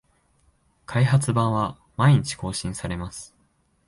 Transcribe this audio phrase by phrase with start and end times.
[0.87, 3.35] 開発版は毎日更新されます